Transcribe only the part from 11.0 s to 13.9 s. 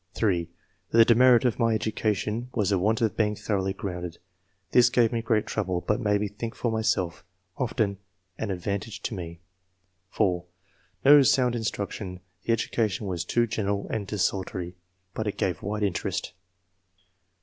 No sound instruction; the education was too general